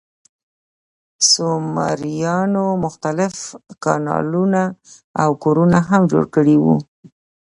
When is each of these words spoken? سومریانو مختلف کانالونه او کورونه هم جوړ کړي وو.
سومریانو 1.31 2.65
مختلف 2.83 3.33
کانالونه 3.83 4.63
او 5.21 5.29
کورونه 5.43 5.79
هم 5.89 6.01
جوړ 6.11 6.23
کړي 6.35 6.55
وو. 6.63 6.75